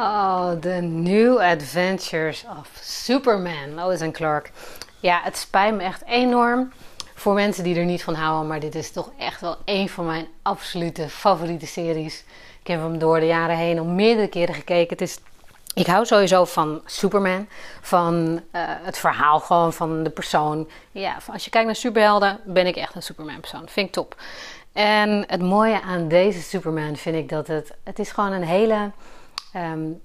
[0.00, 4.50] Oh, The New Adventures of Superman, Lois en Clark.
[5.00, 6.72] Ja, het spijt me echt enorm
[7.14, 10.06] voor mensen die er niet van houden, maar dit is toch echt wel een van
[10.06, 12.24] mijn absolute favoriete series.
[12.60, 14.88] Ik heb hem door de jaren heen al meerdere keren gekeken.
[14.88, 15.18] Het is,
[15.74, 17.48] ik hou sowieso van Superman,
[17.80, 18.14] van
[18.52, 20.68] uh, het verhaal gewoon, van de persoon.
[20.90, 23.68] Ja, als je kijkt naar superhelden, ben ik echt een Superman persoon.
[23.68, 24.16] Vind ik top.
[24.72, 28.90] En het mooie aan deze Superman vind ik dat het, het is gewoon een hele
[29.56, 30.00] Um,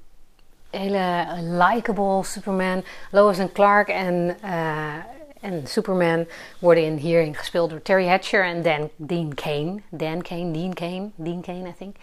[0.70, 2.83] hele likable Superman.
[3.11, 4.93] Lois en Clark en, uh,
[5.41, 6.27] en Superman
[6.59, 9.81] worden in, hierin gespeeld door Terry Hatcher en Dan, Dean Kane.
[9.89, 11.95] Dan Kane, Dean Kane, Dean Kane, I think.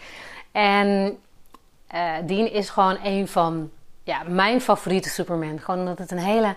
[0.52, 1.18] En
[1.94, 3.70] uh, Dean is gewoon een van
[4.02, 5.58] ja, mijn favoriete Superman.
[5.58, 6.54] Gewoon omdat het een hele,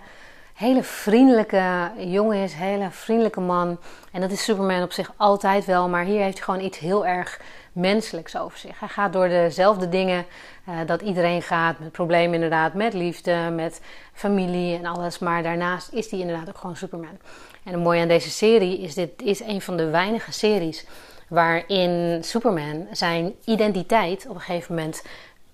[0.54, 3.78] hele vriendelijke jongen is, hele vriendelijke man.
[4.12, 7.06] En dat is Superman op zich altijd wel, maar hier heeft hij gewoon iets heel
[7.06, 7.40] erg
[7.72, 8.80] menselijks over zich.
[8.80, 10.26] Hij gaat door dezelfde dingen
[10.68, 13.80] uh, dat iedereen gaat, met problemen inderdaad, met liefde, met
[14.12, 15.18] familie en alles.
[15.18, 17.18] Maar daarnaast is hij inderdaad ook gewoon Superman.
[17.64, 20.86] En het mooie aan deze serie is, dit is een van de weinige series
[21.28, 25.04] waarin Superman zijn identiteit op een gegeven moment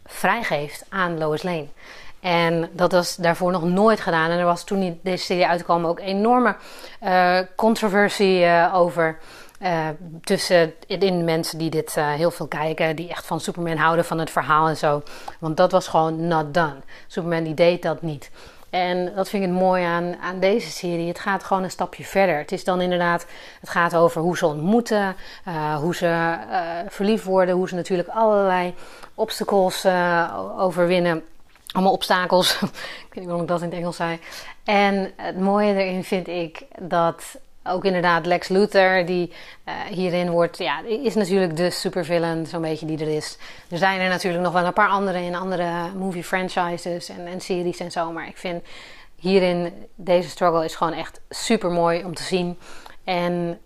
[0.04, 1.66] vrijgeeft aan Lois Lane.
[2.20, 4.30] En dat was daarvoor nog nooit gedaan.
[4.30, 6.56] En er was toen deze serie uitkwam ook enorme
[7.02, 9.18] uh, controversie uh, over.
[9.62, 9.88] Uh,
[10.22, 14.18] tussen in mensen die dit uh, heel veel kijken, die echt van Superman houden, van
[14.18, 15.02] het verhaal en zo.
[15.38, 16.76] Want dat was gewoon not done.
[17.06, 18.30] Superman die deed dat niet.
[18.70, 21.08] En dat vind ik het mooi aan, aan deze serie.
[21.08, 22.38] Het gaat gewoon een stapje verder.
[22.38, 23.26] Het is dan inderdaad,
[23.60, 25.16] het gaat over hoe ze ontmoeten,
[25.48, 26.36] uh, hoe ze
[26.88, 28.74] verliefd worden, hoe ze natuurlijk allerlei
[29.14, 29.86] obstacles
[30.58, 31.24] overwinnen.
[31.72, 32.60] Allemaal obstakels.
[33.06, 34.18] ik weet niet waarom ik dat in het Engels zei.
[34.64, 39.32] En het mooie erin vind ik dat ook inderdaad Lex Luthor, die
[39.68, 43.38] uh, hierin wordt, ja, is natuurlijk de supervillain, zo'n beetje die er is.
[43.70, 47.40] Er zijn er natuurlijk nog wel een paar andere in andere movie franchises en, en
[47.40, 48.62] series en zo, maar ik vind
[49.14, 52.58] hierin, deze struggle is gewoon echt super mooi om te zien.
[53.04, 53.60] En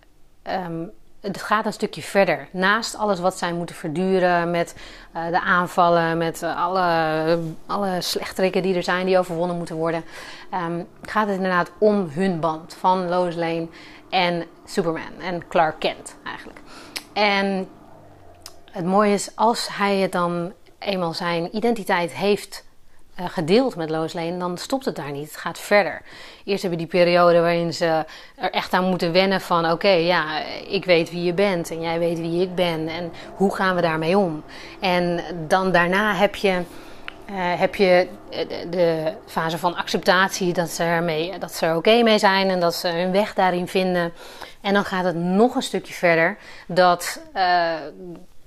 [0.67, 0.91] um,
[1.25, 2.49] het gaat een stukje verder.
[2.51, 4.75] Naast alles wat zij moeten verduren met
[5.17, 10.05] uh, de aanvallen, met uh, alle, alle slechterikken die er zijn, die overwonnen moeten worden,
[10.55, 13.69] um, gaat het inderdaad om hun band van Lois Lane
[14.11, 16.59] en Superman en Clark Kent eigenlijk.
[17.13, 17.69] En
[18.71, 22.64] het mooie is, als hij het dan eenmaal zijn identiteit heeft
[23.21, 25.27] uh, gedeeld met Lois dan stopt het daar niet.
[25.27, 26.03] Het gaat verder.
[26.45, 28.05] Eerst hebben we die periode waarin ze
[28.37, 29.71] er echt aan moeten wennen van...
[29.71, 33.55] oké, ja, ik weet wie je bent en jij weet wie ik ben en hoe
[33.55, 34.43] gaan we daarmee om?
[34.81, 36.63] En dan daarna heb je...
[37.31, 42.03] Uh, heb je de, de, fase van acceptatie, dat ze, ermee, dat ze er oké
[42.03, 44.13] mee zijn en dat ze hun weg daarin vinden.
[44.61, 46.37] En dan gaat het nog een stukje verder
[46.67, 47.21] dat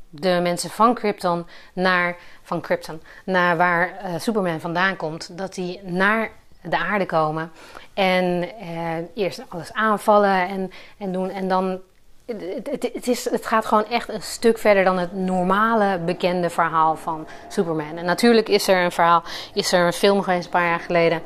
[0.10, 5.82] de mensen van Krypton naar van Krypton, naar waar uh, Superman vandaan komt, dat die
[5.84, 6.32] naar
[6.62, 7.52] de aarde komen
[7.94, 11.80] en uh, eerst alles aanvallen en, en doen en dan
[12.28, 16.96] het, het, is, het gaat gewoon echt een stuk verder dan het normale bekende verhaal
[16.96, 17.98] van Superman.
[17.98, 19.24] En natuurlijk is er een verhaal,
[19.54, 21.22] is er een film geweest een paar jaar geleden,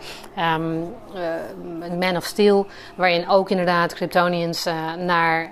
[0.55, 5.49] um, uh, Man of Steel, waarin ook inderdaad Kryptonians uh, naar uh,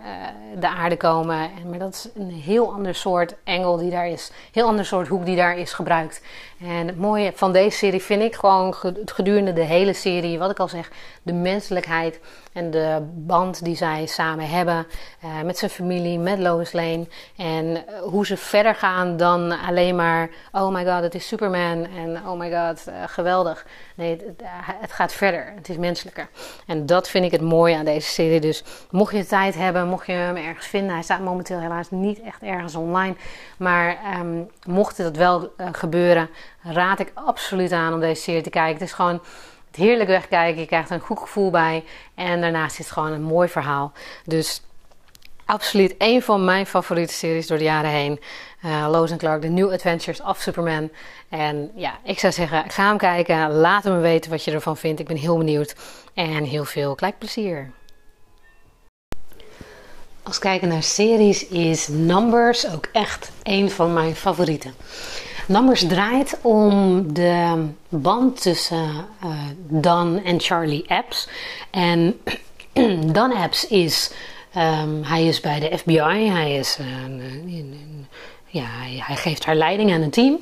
[0.59, 1.37] de aarde komen.
[1.37, 5.07] En, maar dat is een heel ander soort engel die daar is, heel ander soort
[5.07, 6.21] hoek die daar is gebruikt.
[6.61, 8.75] En het mooie van deze serie vind ik gewoon
[9.05, 10.91] gedurende de hele serie, wat ik al zeg,
[11.23, 12.19] de menselijkheid
[12.53, 14.87] en de band die zij samen hebben
[15.23, 17.07] uh, met zijn familie, met Lois Lane.
[17.37, 21.87] En uh, hoe ze verder gaan dan alleen maar, oh my god, het is Superman
[21.97, 23.65] en oh my god, uh, geweldig.
[23.95, 24.41] Nee, het,
[24.79, 25.53] het, gaat verder.
[25.55, 26.27] Het is menselijker.
[26.67, 28.39] En dat vind ik het mooie aan deze serie.
[28.39, 32.21] Dus mocht je tijd hebben, mocht je hem ergens vinden, hij staat momenteel helaas niet
[32.21, 33.15] echt ergens online.
[33.57, 36.29] Maar um, mocht dat wel gebeuren,
[36.61, 38.73] raad ik absoluut aan om deze serie te kijken.
[38.73, 39.21] Het is gewoon
[39.67, 40.61] het heerlijk wegkijken.
[40.61, 41.83] Je krijgt er een goed gevoel bij.
[42.15, 43.91] En daarnaast is het gewoon een mooi verhaal.
[44.25, 44.61] Dus
[45.45, 48.19] absoluut een van mijn favoriete series door de jaren heen.
[48.65, 50.89] Uh, Lois Clark, The New Adventures of Superman.
[51.29, 53.51] En ja, ik zou zeggen, ga hem kijken.
[53.51, 54.99] Laat me weten wat je ervan vindt.
[54.99, 55.75] Ik ben heel benieuwd.
[56.13, 57.71] En heel veel kijkplezier.
[60.23, 64.73] Als kijken naar series is Numbers ook echt een van mijn favorieten.
[65.49, 68.85] Numbers draait om de band tussen
[69.23, 69.31] uh,
[69.67, 71.27] Dan en Charlie Epps.
[71.69, 72.19] En
[73.13, 74.11] Dan Epps is,
[74.57, 76.77] um, hij is bij de FBI, hij, is,
[78.45, 78.65] ja,
[78.99, 80.39] hij geeft haar leiding aan een team.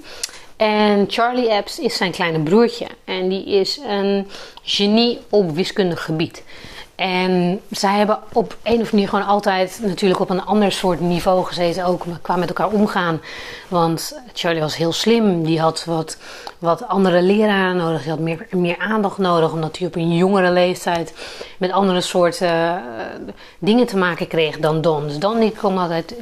[0.58, 2.88] En Charlie Epps is zijn kleine broertje.
[3.06, 4.28] En die is een
[4.64, 6.44] genie op wiskundig gebied.
[6.98, 11.00] En zij hebben op een of andere manier gewoon altijd natuurlijk op een ander soort
[11.00, 13.22] niveau gezeten, ook qua met elkaar omgaan.
[13.68, 16.18] Want Charlie was heel slim, die had wat,
[16.60, 20.52] wat andere leraren nodig, die had meer, meer aandacht nodig, omdat hij op een jongere
[20.52, 21.14] leeftijd
[21.58, 25.08] met andere soorten uh, dingen te maken kreeg dan Don.
[25.08, 26.16] Dus Don die kon altijd,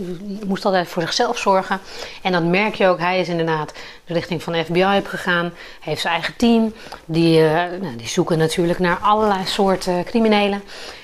[0.45, 1.79] moest altijd voor zichzelf zorgen.
[2.21, 3.73] En dat merk je ook, hij is inderdaad
[4.05, 5.51] de richting van de FBI op gegaan.
[5.79, 6.73] Heeft zijn eigen team,
[7.05, 10.63] die, uh, nou, die zoeken natuurlijk naar allerlei soorten criminelen.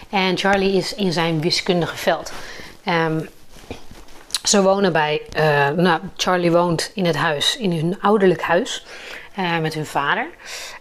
[0.10, 2.32] En Charlie is in zijn wiskundige veld.
[2.88, 3.30] Um,
[4.44, 8.86] ze wonen bij, uh, nou, Charlie woont in het huis, in hun ouderlijk huis,
[9.40, 10.28] uh, met hun vader.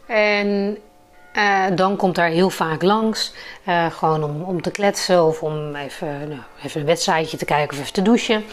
[0.07, 0.79] En
[1.37, 3.33] uh, dan komt daar heel vaak langs,
[3.91, 7.81] gewoon om, om te kletsen of om even, nou, even een wedstrijdje te kijken of
[7.81, 8.45] even te douchen.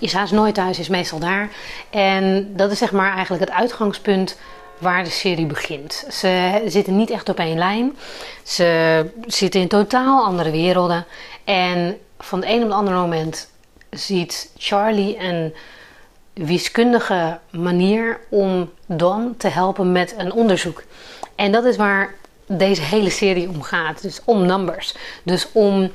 [0.00, 1.48] Is haast nooit thuis, is meestal daar.
[1.90, 4.38] En dat is zeg maar eigenlijk het uitgangspunt
[4.84, 6.06] waar de serie begint.
[6.10, 7.96] Ze zitten niet echt op één lijn.
[8.42, 11.06] Ze zitten in totaal andere werelden.
[11.44, 13.50] En van het een op het andere moment
[13.90, 15.54] ziet Charlie een
[16.32, 20.82] wiskundige manier om Don te helpen met een onderzoek.
[21.34, 22.14] En dat is waar
[22.46, 24.02] deze hele serie om gaat.
[24.02, 24.94] Dus om numbers.
[25.22, 25.90] Dus om,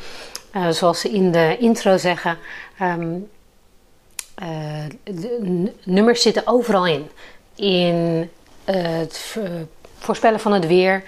[0.56, 2.38] uh, zoals ze in de intro zeggen,
[2.82, 2.96] uh,
[5.04, 7.10] de nummers zitten overal in.
[7.56, 8.30] In
[8.72, 9.38] het
[9.98, 11.04] voorspellen van het weer,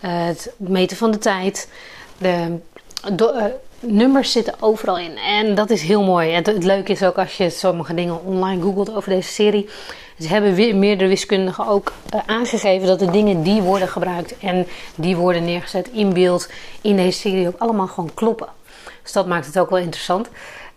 [0.00, 1.68] het meten van de tijd.
[2.18, 2.58] De,
[3.14, 5.16] de nummers zitten overal in.
[5.16, 6.30] En dat is heel mooi.
[6.30, 9.68] Het, het, leuke is ook als je sommige dingen online googelt over deze serie.
[10.18, 11.92] Ze hebben meerdere wiskundigen ook
[12.26, 16.48] aangegeven dat de dingen die worden gebruikt en die worden neergezet in beeld
[16.80, 18.48] in deze serie ook allemaal gewoon kloppen.
[19.02, 20.28] Dus dat maakt het ook wel interessant.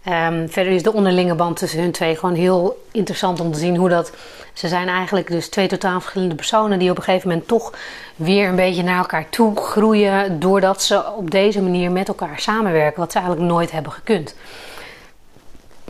[0.07, 3.75] Um, verder is de onderlinge band tussen hun twee gewoon heel interessant om te zien
[3.75, 4.11] hoe dat.
[4.53, 7.73] Ze zijn eigenlijk dus twee totaal verschillende personen die op een gegeven moment toch
[8.15, 10.39] weer een beetje naar elkaar toe groeien.
[10.39, 14.35] doordat ze op deze manier met elkaar samenwerken, wat ze eigenlijk nooit hebben gekund.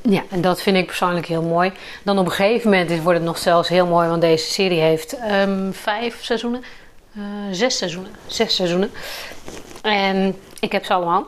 [0.01, 1.71] Ja, en dat vind ik persoonlijk heel mooi.
[2.03, 5.15] Dan op een gegeven moment wordt het nog zelfs heel mooi, want deze serie heeft
[5.31, 6.63] um, vijf seizoenen.
[7.17, 8.11] Uh, zes seizoenen.
[8.25, 8.91] Zes seizoenen.
[9.83, 11.27] En ik heb ze allemaal.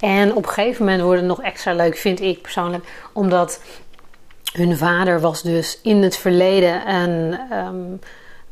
[0.00, 3.60] En op een gegeven moment wordt het nog extra leuk, vind ik persoonlijk, omdat
[4.52, 8.00] hun vader was dus in het verleden een um,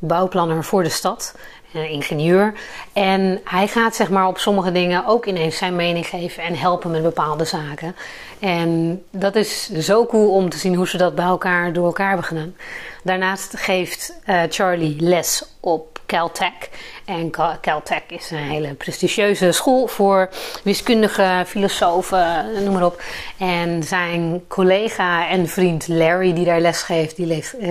[0.00, 1.34] bouwplanner voor de stad,
[1.72, 2.52] ingenieur.
[2.92, 6.90] En hij gaat zeg maar op sommige dingen ook ineens zijn mening geven en helpen
[6.90, 7.96] met bepaalde zaken.
[8.38, 12.08] En dat is zo cool om te zien hoe ze dat bij elkaar door elkaar
[12.08, 12.54] hebben gedaan.
[13.02, 16.68] Daarnaast geeft uh, Charlie les op Caltech.
[17.04, 17.30] En
[17.60, 20.28] Caltech is een hele prestigieuze school voor
[20.64, 23.02] wiskundige, filosofen, noem maar op.
[23.38, 27.70] En zijn collega en vriend Larry, die daar les geeft, die, leeft, uh,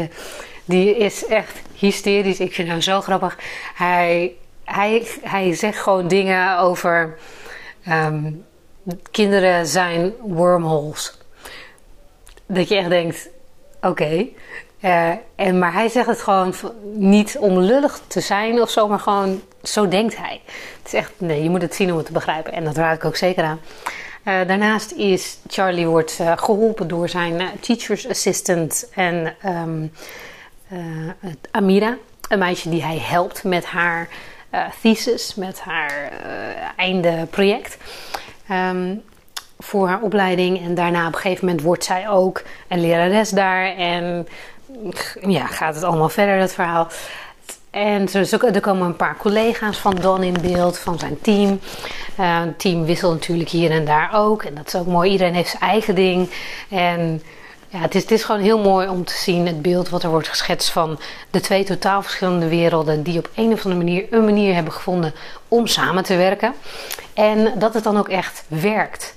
[0.66, 2.40] die is echt hysterisch.
[2.40, 3.38] Ik vind hem zo grappig.
[3.76, 7.18] Hij, hij, hij zegt gewoon dingen over.
[7.88, 8.46] Um,
[9.12, 11.18] kinderen zijn wormholes.
[12.46, 13.30] Dat je echt denkt:
[13.82, 14.28] oké.
[14.82, 16.54] Uh, en, maar hij zegt het gewoon
[16.94, 20.42] niet om lullig te zijn of zo, maar gewoon zo denkt hij.
[20.78, 22.54] Het is echt, nee, je moet het zien om het te begrijpen.
[22.54, 23.60] En dat raad ik ook zeker aan.
[24.26, 29.92] Uh, daarnaast is Charlie wordt uh, geholpen door zijn teacher's assistant en um,
[31.52, 31.98] Amira,
[32.30, 34.08] een meisje die hij helpt met haar
[34.82, 36.12] thesis, met haar
[36.76, 37.78] einde project.
[38.52, 39.04] Um,
[39.60, 40.62] voor haar opleiding.
[40.62, 43.76] En daarna op een gegeven moment wordt zij ook een lerares daar.
[43.76, 44.28] En
[45.22, 46.88] ja, gaat het allemaal verder, dat verhaal.
[47.70, 51.60] En er komen een paar collega's van Don in beeld, van zijn team.
[52.20, 54.44] Uh, team wisselt natuurlijk hier en daar ook.
[54.44, 55.12] En dat is ook mooi.
[55.12, 56.30] Iedereen heeft zijn eigen ding.
[56.70, 57.22] En
[57.70, 60.10] ja, het is, het is gewoon heel mooi om te zien het beeld wat er
[60.10, 61.00] wordt geschetst van
[61.30, 63.04] de twee totaal verschillende werelden.
[63.04, 65.14] Die op een of andere manier een manier hebben gevonden
[65.48, 66.54] om samen te werken.
[67.14, 69.16] En dat het dan ook echt werkt.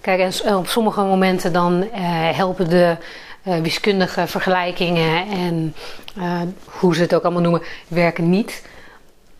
[0.00, 1.88] Kijk, en op sommige momenten dan uh,
[2.36, 2.96] helpen de
[3.42, 5.74] uh, wiskundige vergelijkingen en
[6.18, 8.62] uh, hoe ze het ook allemaal noemen, werken niet.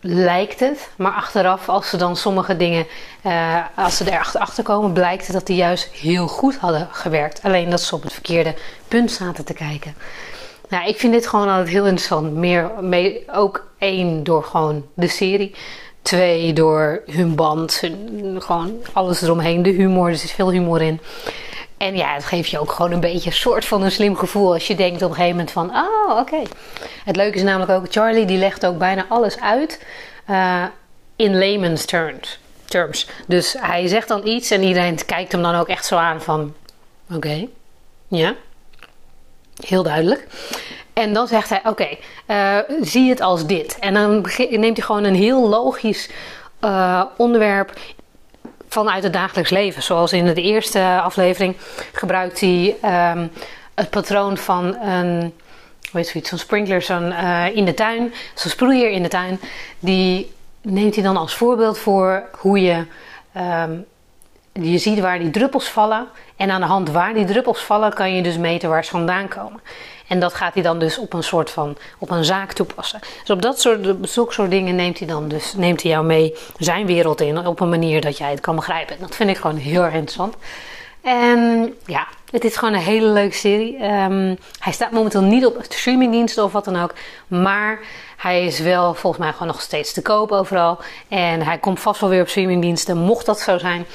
[0.05, 2.85] Lijkt het, maar achteraf, als ze dan sommige dingen,
[3.25, 7.43] uh, als ze er achter komen, blijkt dat die juist heel goed hadden gewerkt.
[7.43, 8.55] Alleen dat ze op het verkeerde
[8.87, 9.95] punt zaten te kijken.
[10.69, 12.33] Nou, ik vind dit gewoon altijd heel interessant.
[12.33, 15.55] Meer, mee, ook één door gewoon de serie.
[16.01, 19.63] Twee door hun band, hun, gewoon alles eromheen.
[19.63, 20.99] De humor, er zit veel humor in.
[21.83, 24.53] En ja, het geeft je ook gewoon een beetje een soort van een slim gevoel
[24.53, 26.41] als je denkt op een gegeven moment van, oh oké.
[27.05, 29.85] Het leuke is namelijk ook, Charlie die legt ook bijna alles uit
[30.29, 30.63] uh,
[31.15, 32.39] in layman's terms.
[32.65, 33.07] terms.
[33.27, 36.53] Dus hij zegt dan iets en iedereen kijkt hem dan ook echt zo aan van,
[37.13, 37.47] oké,
[38.07, 38.35] ja,
[39.65, 40.27] heel duidelijk.
[40.93, 41.87] En dan zegt hij, oké,
[42.27, 43.79] uh, zie het als dit.
[43.79, 44.11] En dan
[44.49, 46.09] neemt hij gewoon een heel logisch
[46.61, 47.73] uh, onderwerp
[48.73, 49.83] vanuit het dagelijks leven.
[49.83, 51.55] Zoals in de eerste aflevering
[51.93, 53.27] gebruikt hij ehm,
[53.75, 55.33] het patroon van een,
[55.91, 59.39] weet zoiets, zo'n sprinkler zo'n, uh, in de tuin, zo'n sproeier in de tuin.
[59.79, 62.85] Die neemt hij dan als voorbeeld voor hoe je,
[63.37, 63.85] um,
[64.51, 66.07] je ziet waar die druppels vallen.
[66.35, 69.27] En aan de hand waar die druppels vallen kan je dus meten waar ze vandaan
[69.27, 69.61] komen.
[70.07, 72.99] En dat gaat hij dan dus op een soort van op een zaak toepassen.
[73.19, 76.35] Dus op dat soort, zulke soort dingen neemt hij dan dus neemt hij jou mee
[76.57, 78.95] zijn wereld in op een manier dat jij het kan begrijpen.
[78.95, 80.35] En dat vind ik gewoon heel erg interessant.
[81.01, 83.83] En ja, het is gewoon een hele leuke serie.
[83.83, 86.93] Um, hij staat momenteel niet op streamingdiensten of wat dan ook.
[87.27, 87.79] Maar
[88.17, 90.79] hij is wel volgens mij gewoon nog steeds te koop overal.
[91.07, 93.85] En hij komt vast wel weer op streamingdiensten, mocht dat zo zijn.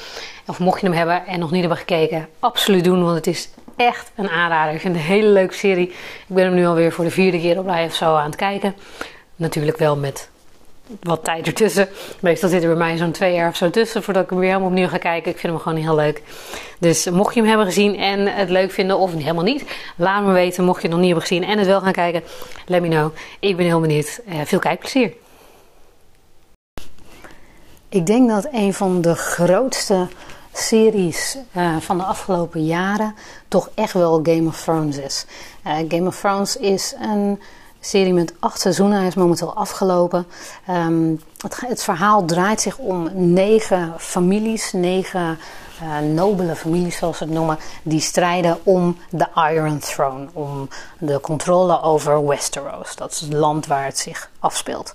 [0.45, 3.03] Of mocht je hem hebben en nog niet hebben gekeken, absoluut doen.
[3.03, 4.73] Want het is echt een aanrader.
[4.73, 5.87] Ik vind een hele leuke serie.
[5.87, 8.35] Ik ben hem nu alweer voor de vierde keer op rij of zo aan het
[8.35, 8.75] kijken.
[9.35, 10.29] Natuurlijk wel met
[11.03, 11.89] wat tijd ertussen.
[12.19, 14.47] Meestal zit er bij mij zo'n twee jaar of zo tussen voordat ik hem weer
[14.47, 15.31] helemaal opnieuw ga kijken.
[15.31, 16.21] Ik vind hem gewoon heel leuk.
[16.79, 19.63] Dus mocht je hem hebben gezien en het leuk vinden of helemaal niet,
[19.95, 20.63] laat me weten.
[20.63, 22.23] Mocht je het nog niet hebben gezien en het wel gaan kijken,
[22.65, 23.15] let me know.
[23.39, 24.19] Ik ben heel benieuwd.
[24.27, 25.13] Uh, veel kijkplezier.
[27.89, 30.07] Ik denk dat een van de grootste
[30.53, 33.15] series uh, van de afgelopen jaren
[33.47, 35.25] toch echt wel Game of Thrones is.
[35.67, 37.39] Uh, Game of Thrones is een
[37.79, 38.97] serie met acht seizoenen.
[38.97, 40.27] Hij is momenteel afgelopen.
[40.69, 45.37] Um, het, het, verhaal draait zich om negen families, negen
[45.83, 51.19] uh, nobele families zoals ze het noemen, die strijden om de Iron Throne, om de
[51.21, 52.95] controle over Westeros.
[52.95, 54.91] Dat is het land waar het zich afspeelt.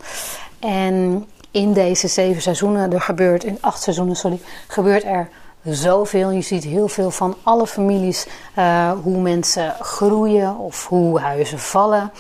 [0.59, 5.29] En in deze zeven seizoenen, er gebeurt in acht seizoenen, sorry, gebeurt er
[5.65, 6.31] zoveel.
[6.31, 8.27] Je ziet heel veel van alle families,
[8.59, 12.13] uh, hoe mensen groeien of hoe huizen vallen.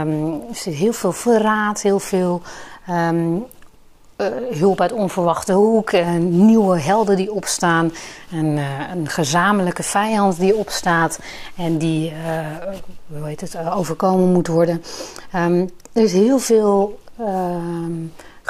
[0.00, 2.42] Um, er zit heel veel verraad, heel veel
[2.90, 3.44] um,
[4.16, 7.92] uh, hulp uit onverwachte hoek, uh, nieuwe helden die opstaan,
[8.30, 8.58] en,
[8.92, 11.18] een gezamenlijke vijand die opstaat
[11.56, 12.12] en die
[13.18, 14.82] hoe heet het, overkomen moet worden.
[15.34, 16.98] Um, er is heel veel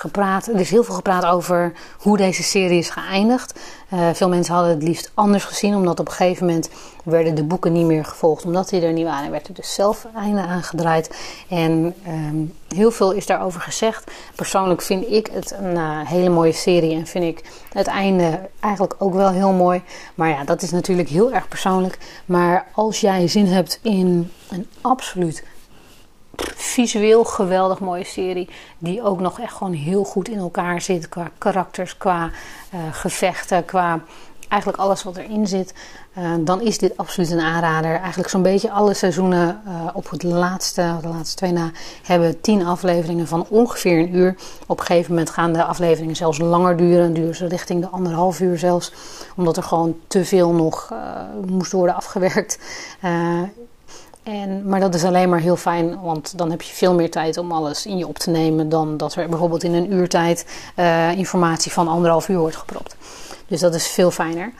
[0.06, 0.46] gepraat.
[0.46, 3.60] Er is heel veel gepraat over hoe deze serie is geëindigd.
[3.94, 6.68] Uh, veel mensen hadden het liefst anders gezien, omdat op een gegeven moment
[7.04, 9.24] werden de boeken niet meer gevolgd, omdat die er niet waren.
[9.24, 11.16] En werd er dus zelf einde aangedraaid.
[11.48, 14.10] En um, heel veel is daarover gezegd.
[14.34, 18.94] Persoonlijk vind ik het een uh, hele mooie serie en vind ik het einde eigenlijk
[18.98, 19.82] ook wel heel mooi.
[20.14, 21.98] Maar ja, dat is natuurlijk heel erg persoonlijk.
[22.24, 25.44] Maar als jij zin hebt in een absoluut
[26.76, 28.48] visueel geweldig mooie serie.
[28.78, 31.08] Die ook nog echt gewoon heel goed in elkaar zit.
[31.08, 32.30] Qua karakters, qua
[32.74, 34.00] uh, gevechten, qua
[34.48, 35.74] eigenlijk alles wat erin zit.
[36.18, 37.96] Uh, dan is dit absoluut een aanrader.
[37.96, 41.70] Eigenlijk zo'n beetje alle seizoenen uh, op het laatste, de laatste twee na,
[42.02, 44.36] hebben tien afleveringen van ongeveer een uur.
[44.66, 47.14] Op een gegeven moment gaan de afleveringen zelfs langer duren.
[47.14, 48.92] Duren ze richting de anderhalf uur zelfs.
[49.36, 50.94] Omdat er gewoon te veel nog
[51.46, 52.58] moest worden afgewerkt.
[54.26, 57.38] En, maar dat is alleen maar heel fijn, want dan heb je veel meer tijd
[57.38, 61.12] om alles in je op te nemen dan dat er bijvoorbeeld in een uurtijd uh,
[61.12, 62.96] informatie van anderhalf uur wordt gepropt.
[63.46, 64.52] Dus dat is veel fijner.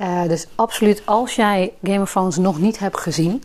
[0.00, 3.42] Uh, dus absoluut, als jij Game of Thrones nog niet hebt gezien,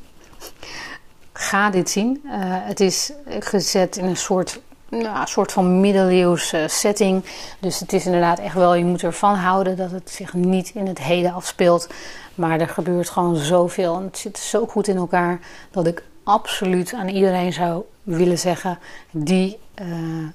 [1.34, 2.22] ga dit zien.
[2.25, 7.25] Uh, het is gezet in een soort, nou, soort van middeleeuwse setting.
[7.60, 10.88] Dus het is inderdaad echt wel, je moet ervan houden dat het zich niet in
[10.88, 11.88] het heden afspeelt.
[12.36, 15.39] Maar er gebeurt gewoon zoveel en het zit zo goed in elkaar
[15.72, 18.79] dat ik absoluut aan iedereen zou willen zeggen
[19.12, 19.88] die uh,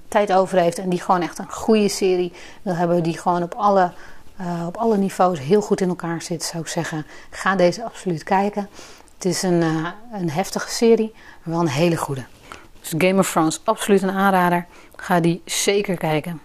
[0.09, 2.33] tijd over heeft en die gewoon echt een goede serie
[2.63, 3.93] wil hebben, die gewoon op alle,
[4.41, 8.23] uh, op alle niveaus heel goed in elkaar zit, zou ik zeggen, ga deze absoluut
[8.23, 8.69] kijken.
[9.15, 12.25] Het is een, uh, een heftige serie, maar wel een hele goede.
[12.83, 14.67] Dus Game of Thrones, absoluut een aanrader.
[14.97, 16.41] Ga die zeker kijken.